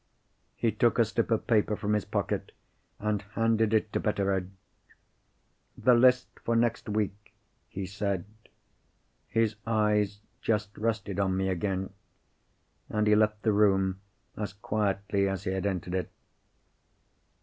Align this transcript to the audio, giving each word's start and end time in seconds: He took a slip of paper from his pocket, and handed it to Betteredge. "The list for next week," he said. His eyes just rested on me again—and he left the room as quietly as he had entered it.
He 0.55 0.71
took 0.71 0.97
a 0.97 1.05
slip 1.05 1.29
of 1.29 1.45
paper 1.45 1.75
from 1.75 1.93
his 1.93 2.05
pocket, 2.05 2.53
and 2.97 3.21
handed 3.21 3.71
it 3.71 3.93
to 3.93 3.99
Betteredge. 3.99 4.49
"The 5.77 5.93
list 5.93 6.27
for 6.43 6.55
next 6.55 6.89
week," 6.89 7.35
he 7.69 7.85
said. 7.85 8.25
His 9.27 9.57
eyes 9.67 10.21
just 10.41 10.75
rested 10.75 11.19
on 11.19 11.37
me 11.37 11.49
again—and 11.49 13.05
he 13.05 13.13
left 13.15 13.43
the 13.43 13.53
room 13.53 13.99
as 14.35 14.53
quietly 14.53 15.29
as 15.29 15.43
he 15.43 15.51
had 15.51 15.67
entered 15.67 15.93
it. 15.93 16.11